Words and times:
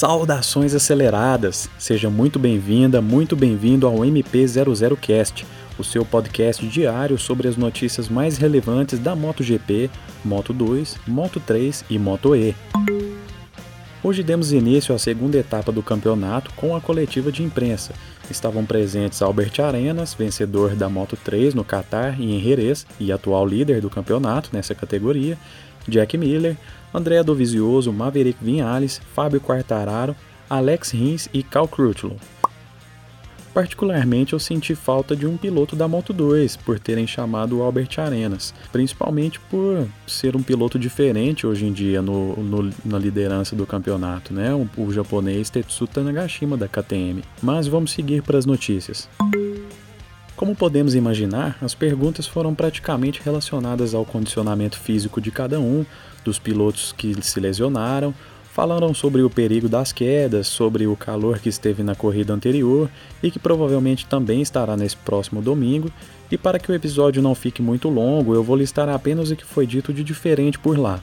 Saudações 0.00 0.74
aceleradas! 0.74 1.68
Seja 1.76 2.08
muito 2.08 2.38
bem-vinda, 2.38 3.02
muito 3.02 3.36
bem-vindo 3.36 3.86
ao 3.86 3.96
MP00Cast, 3.96 5.44
o 5.78 5.84
seu 5.84 6.06
podcast 6.06 6.66
diário 6.66 7.18
sobre 7.18 7.46
as 7.46 7.58
notícias 7.58 8.08
mais 8.08 8.38
relevantes 8.38 8.98
da 8.98 9.14
MotoGP, 9.14 9.90
Moto 10.24 10.54
2, 10.54 10.96
Moto 11.06 11.38
3 11.38 11.84
e 11.90 11.98
Moto 11.98 12.34
E. 12.34 12.54
Hoje 14.02 14.22
demos 14.22 14.50
início 14.50 14.94
à 14.94 14.98
segunda 14.98 15.36
etapa 15.36 15.70
do 15.70 15.82
campeonato 15.82 16.50
com 16.54 16.74
a 16.74 16.80
coletiva 16.80 17.30
de 17.30 17.42
imprensa. 17.42 17.92
Estavam 18.30 18.64
presentes 18.64 19.20
Albert 19.20 19.60
Arenas, 19.60 20.14
vencedor 20.14 20.74
da 20.74 20.88
Moto 20.88 21.18
3 21.22 21.52
no 21.52 21.62
Qatar 21.62 22.18
e 22.18 22.34
em 22.34 22.40
Jerez 22.40 22.86
e 22.98 23.12
atual 23.12 23.46
líder 23.46 23.82
do 23.82 23.90
campeonato 23.90 24.48
nessa 24.54 24.74
categoria, 24.74 25.36
Jack 25.86 26.16
Miller, 26.16 26.56
André 26.94 27.22
Dovizioso, 27.22 27.92
Maverick 27.92 28.42
Vinhales, 28.42 29.02
Fábio 29.14 29.38
Quartararo, 29.38 30.16
Alex 30.48 30.92
Rins 30.92 31.28
e 31.34 31.42
Cal 31.42 31.68
Crutchlow. 31.68 32.16
Particularmente 33.52 34.32
eu 34.32 34.38
senti 34.38 34.74
falta 34.74 35.16
de 35.16 35.26
um 35.26 35.36
piloto 35.36 35.74
da 35.74 35.88
Moto 35.88 36.12
2 36.12 36.56
por 36.58 36.78
terem 36.78 37.06
chamado 37.06 37.58
o 37.58 37.62
Albert 37.62 37.98
Arenas, 37.98 38.54
principalmente 38.70 39.40
por 39.40 39.88
ser 40.06 40.36
um 40.36 40.42
piloto 40.42 40.78
diferente 40.78 41.46
hoje 41.46 41.66
em 41.66 41.72
dia 41.72 42.00
no, 42.00 42.36
no, 42.36 42.70
na 42.84 42.98
liderança 42.98 43.56
do 43.56 43.66
campeonato, 43.66 44.32
né? 44.32 44.54
O, 44.54 44.68
o 44.80 44.92
japonês 44.92 45.50
Tetsuta 45.50 46.02
Nagashima 46.02 46.56
da 46.56 46.68
KTM. 46.68 47.22
Mas 47.42 47.66
vamos 47.66 47.90
seguir 47.90 48.22
para 48.22 48.38
as 48.38 48.46
notícias. 48.46 49.08
Como 50.36 50.54
podemos 50.54 50.94
imaginar, 50.94 51.58
as 51.60 51.74
perguntas 51.74 52.26
foram 52.26 52.54
praticamente 52.54 53.20
relacionadas 53.22 53.94
ao 53.94 54.06
condicionamento 54.06 54.78
físico 54.78 55.20
de 55.20 55.30
cada 55.30 55.60
um, 55.60 55.84
dos 56.24 56.38
pilotos 56.38 56.92
que 56.96 57.14
se 57.20 57.38
lesionaram, 57.40 58.14
falaram 58.52 58.92
sobre 58.92 59.22
o 59.22 59.30
perigo 59.30 59.68
das 59.68 59.92
quedas, 59.92 60.46
sobre 60.46 60.86
o 60.86 60.96
calor 60.96 61.38
que 61.38 61.48
esteve 61.48 61.82
na 61.82 61.94
corrida 61.94 62.32
anterior 62.32 62.90
e 63.22 63.30
que 63.30 63.38
provavelmente 63.38 64.06
também 64.06 64.42
estará 64.42 64.76
nesse 64.76 64.96
próximo 64.96 65.40
domingo. 65.40 65.90
E 66.30 66.36
para 66.36 66.58
que 66.58 66.70
o 66.70 66.74
episódio 66.74 67.22
não 67.22 67.34
fique 67.34 67.62
muito 67.62 67.88
longo, 67.88 68.34
eu 68.34 68.42
vou 68.42 68.56
listar 68.56 68.88
apenas 68.88 69.30
o 69.30 69.36
que 69.36 69.44
foi 69.44 69.66
dito 69.66 69.92
de 69.92 70.04
diferente 70.04 70.58
por 70.58 70.78
lá. 70.78 71.00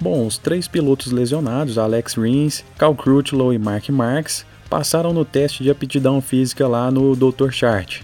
Bom, 0.00 0.26
os 0.26 0.36
três 0.36 0.68
pilotos 0.68 1.12
lesionados, 1.12 1.78
Alex 1.78 2.14
Rins, 2.14 2.64
Cal 2.76 2.94
Crutchlow 2.94 3.52
e 3.52 3.58
Mark 3.58 3.88
Marx, 3.88 4.44
passaram 4.68 5.12
no 5.12 5.24
teste 5.24 5.62
de 5.62 5.70
aptidão 5.70 6.20
física 6.20 6.66
lá 6.66 6.90
no 6.90 7.14
Dr. 7.16 7.50
Chart. 7.50 8.02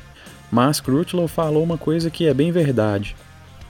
Mas 0.50 0.80
Crutchlow 0.80 1.28
falou 1.28 1.62
uma 1.62 1.76
coisa 1.76 2.10
que 2.10 2.26
é 2.26 2.32
bem 2.32 2.50
verdade. 2.50 3.14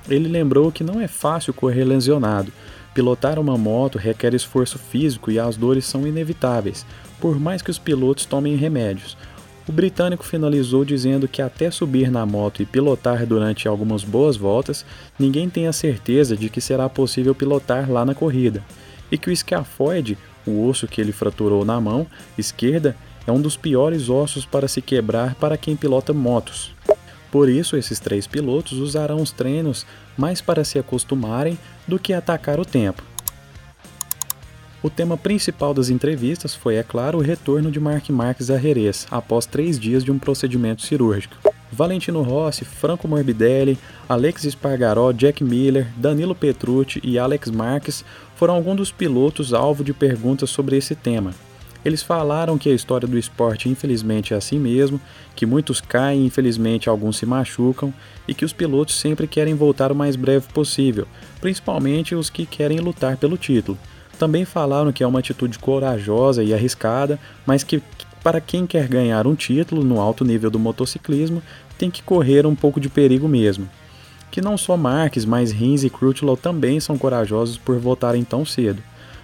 Ele 0.08 0.28
lembrou 0.28 0.70
que 0.72 0.84
não 0.84 1.00
é 1.00 1.08
fácil 1.08 1.52
correr 1.52 1.84
lesionado. 1.84 2.52
Pilotar 2.94 3.38
uma 3.38 3.56
moto 3.56 3.98
requer 3.98 4.34
esforço 4.34 4.78
físico 4.78 5.30
e 5.30 5.38
as 5.38 5.56
dores 5.56 5.84
são 5.84 6.06
inevitáveis, 6.06 6.84
por 7.20 7.38
mais 7.38 7.62
que 7.62 7.70
os 7.70 7.78
pilotos 7.78 8.24
tomem 8.24 8.56
remédios. 8.56 9.16
O 9.69 9.72
britânico 9.72 10.24
finalizou 10.24 10.84
dizendo 10.84 11.28
que 11.28 11.41
até 11.41 11.70
subir 11.70 12.10
na 12.10 12.27
moto 12.27 12.60
e 12.60 12.66
pilotar 12.66 13.24
durante 13.24 13.69
algumas 13.69 14.02
boas 14.02 14.36
voltas, 14.36 14.84
ninguém 15.19 15.48
tem 15.48 15.69
a 15.69 15.72
certeza 15.72 16.36
de 16.36 16.48
que 16.48 16.60
será 16.60 16.88
possível 16.88 17.34
pilotar 17.34 17.91
lá 17.91 18.05
na 18.05 18.14
corrida, 18.14 18.64
e 19.12 19.16
que 19.16 19.28
o 19.28 19.32
escafoide 19.32 20.19
o 20.47 20.66
osso 20.66 20.86
que 20.86 21.00
ele 21.00 21.12
fraturou 21.12 21.64
na 21.64 21.80
mão 21.80 22.06
esquerda 22.36 22.97
é 23.27 23.32
um 23.32 23.41
dos 23.41 23.56
piores 23.56 24.08
ossos 24.08 24.47
para 24.47 24.66
se 24.66 24.80
quebrar 24.80 25.34
para 25.34 25.56
quem 25.56 25.77
pilota 25.77 26.12
motos. 26.12 26.75
Por 27.30 27.48
isso, 27.48 27.76
esses 27.76 28.00
três 28.00 28.26
pilotos 28.26 28.78
usarão 28.78 29.22
os 29.22 29.30
treinos 29.30 29.86
mais 30.16 30.40
para 30.40 30.64
se 30.64 30.78
acostumarem 30.78 31.58
do 31.86 31.98
que 31.98 32.12
atacar 32.12 32.58
o 32.58 32.64
tempo. 32.64 33.02
O 34.82 34.88
tema 34.88 35.16
principal 35.16 35.74
das 35.74 35.90
entrevistas 35.90 36.54
foi, 36.54 36.76
é 36.76 36.82
claro, 36.82 37.19
o 37.19 37.20
retorno 37.20 37.70
de 37.70 37.78
Mark 37.78 38.08
Marques 38.08 38.50
a 38.50 38.58
Jerez 38.58 39.06
após 39.10 39.44
três 39.44 39.78
dias 39.78 40.02
de 40.02 40.10
um 40.10 40.19
procedimento 40.19 40.82
cirúrgico. 40.82 41.36
Valentino 41.70 42.22
Rossi, 42.22 42.64
Franco 42.64 43.06
Morbidelli, 43.06 43.78
Alex 44.08 44.44
Espargaró, 44.44 45.12
Jack 45.12 45.44
Miller, 45.44 45.86
Danilo 45.96 46.34
Petrucci 46.34 47.00
e 47.04 47.19
Alex 47.19 47.50
Marques 47.50 48.04
foram 48.34 48.54
alguns 48.54 48.76
dos 48.76 48.90
pilotos 48.90 49.52
alvo 49.52 49.84
de 49.84 49.92
perguntas 49.92 50.50
sobre 50.50 50.76
esse 50.76 50.94
tema. 50.94 51.32
Eles 51.84 52.02
falaram 52.02 52.58
que 52.58 52.68
a 52.68 52.74
história 52.74 53.08
do 53.08 53.18
esporte 53.18 53.68
infelizmente 53.68 54.34
é 54.34 54.36
assim 54.36 54.58
mesmo, 54.58 55.00
que 55.34 55.46
muitos 55.46 55.80
caem 55.80 56.26
infelizmente 56.26 56.88
alguns 56.88 57.16
se 57.16 57.24
machucam 57.24 57.92
e 58.28 58.34
que 58.34 58.44
os 58.44 58.52
pilotos 58.52 58.98
sempre 58.98 59.26
querem 59.26 59.54
voltar 59.54 59.90
o 59.90 59.94
mais 59.94 60.14
breve 60.14 60.46
possível, 60.52 61.06
principalmente 61.40 62.14
os 62.14 62.28
que 62.28 62.44
querem 62.44 62.80
lutar 62.80 63.16
pelo 63.16 63.38
título. 63.38 63.78
Também 64.19 64.44
falaram 64.44 64.92
que 64.92 65.02
é 65.02 65.06
uma 65.06 65.20
atitude 65.20 65.58
corajosa 65.58 66.44
e 66.44 66.52
arriscada, 66.52 67.19
mas 67.46 67.64
que 67.64 67.82
para 68.22 68.40
quem 68.40 68.66
quer 68.66 68.86
ganhar 68.86 69.26
um 69.26 69.34
título 69.34 69.82
no 69.82 69.98
alto 69.98 70.24
nível 70.24 70.50
do 70.50 70.58
motociclismo, 70.58 71.42
tem 71.78 71.90
que 71.90 72.02
correr 72.02 72.46
um 72.46 72.54
pouco 72.54 72.78
de 72.78 72.90
perigo 72.90 73.26
mesmo. 73.26 73.66
Que 74.30 74.42
não 74.42 74.58
só 74.58 74.76
Marques, 74.76 75.24
mas 75.24 75.50
Rins 75.50 75.82
e 75.82 75.88
Crutchlow 75.88 76.36
também 76.36 76.78
são 76.78 76.98
corajosos 76.98 77.56
por 77.56 77.78
voltarem 77.78 78.22
tão 78.22 78.44
cedo. 78.44 78.82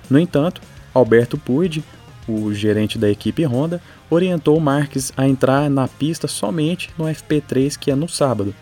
No 0.08 0.18
entanto, 0.18 0.62
Alberto 0.94 1.36
Puig, 1.36 1.84
o 2.28 2.52
gerente 2.52 2.98
da 2.98 3.10
equipe 3.10 3.44
Honda, 3.44 3.80
orientou 4.10 4.58
Marques 4.60 5.12
a 5.16 5.28
entrar 5.28 5.70
na 5.70 5.86
pista 5.86 6.26
somente 6.26 6.90
no 6.98 7.04
FP3, 7.04 7.78
que 7.78 7.90
é 7.90 7.94
no 7.94 8.08
sábado, 8.08 8.54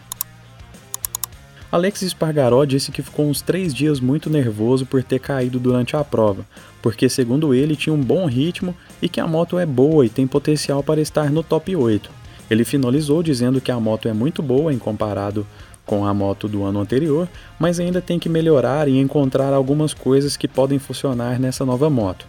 Alex 1.74 2.02
Espargaró 2.02 2.64
disse 2.64 2.92
que 2.92 3.02
ficou 3.02 3.28
uns 3.28 3.42
três 3.42 3.74
dias 3.74 3.98
muito 3.98 4.30
nervoso 4.30 4.86
por 4.86 5.02
ter 5.02 5.18
caído 5.18 5.58
durante 5.58 5.96
a 5.96 6.04
prova, 6.04 6.46
porque, 6.80 7.08
segundo 7.08 7.52
ele, 7.52 7.74
tinha 7.74 7.92
um 7.92 8.00
bom 8.00 8.26
ritmo 8.26 8.76
e 9.02 9.08
que 9.08 9.18
a 9.18 9.26
moto 9.26 9.58
é 9.58 9.66
boa 9.66 10.06
e 10.06 10.08
tem 10.08 10.24
potencial 10.24 10.84
para 10.84 11.00
estar 11.00 11.32
no 11.32 11.42
top 11.42 11.74
8. 11.74 12.08
Ele 12.48 12.64
finalizou 12.64 13.24
dizendo 13.24 13.60
que 13.60 13.72
a 13.72 13.80
moto 13.80 14.08
é 14.08 14.12
muito 14.12 14.40
boa 14.40 14.72
em 14.72 14.78
comparado 14.78 15.44
com 15.84 16.06
a 16.06 16.14
moto 16.14 16.46
do 16.46 16.62
ano 16.62 16.78
anterior, 16.78 17.28
mas 17.58 17.80
ainda 17.80 18.00
tem 18.00 18.20
que 18.20 18.28
melhorar 18.28 18.86
e 18.86 18.96
encontrar 19.00 19.52
algumas 19.52 19.92
coisas 19.92 20.36
que 20.36 20.46
podem 20.46 20.78
funcionar 20.78 21.40
nessa 21.40 21.64
nova 21.64 21.90
moto. 21.90 22.24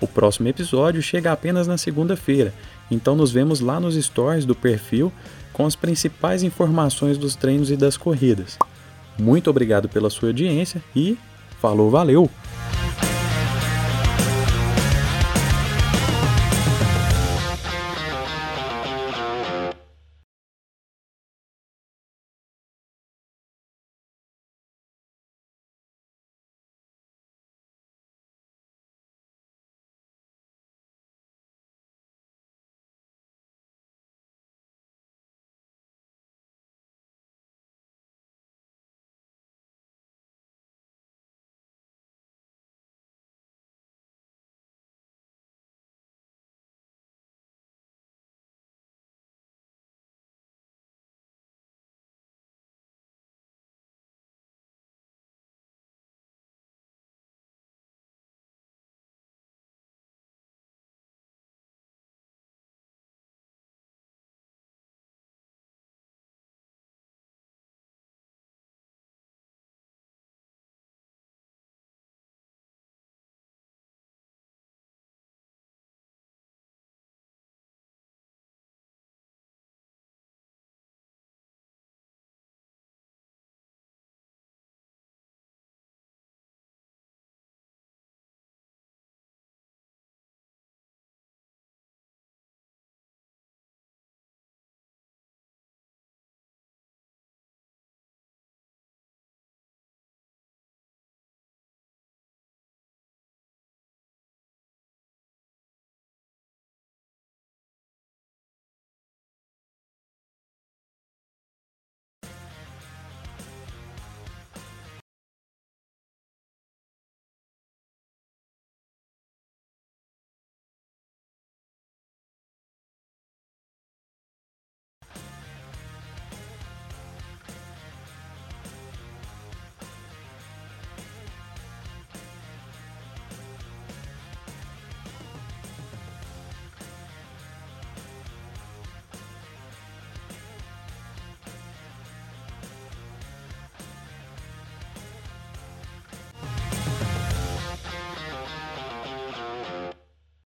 O 0.02 0.08
próximo 0.08 0.50
episódio 0.50 1.02
chega 1.02 1.32
apenas 1.32 1.68
na 1.68 1.78
segunda-feira, 1.78 2.54
então 2.92 3.16
nos 3.16 3.32
vemos 3.32 3.62
lá 3.62 3.80
nos 3.80 3.96
stories 3.96 4.44
do 4.44 4.54
perfil 4.54 5.10
com 5.54 5.66
as 5.66 5.74
principais 5.74 6.44
informações 6.44 7.18
dos 7.18 7.34
treinos 7.34 7.72
e 7.72 7.78
das 7.78 7.96
corridas. 7.96 8.60
Muito 9.20 9.50
obrigado 9.50 9.90
pela 9.90 10.10
sua 10.10 10.30
audiência 10.30 10.82
e 10.96 11.18
falou, 11.60 11.90
valeu! 11.90 12.30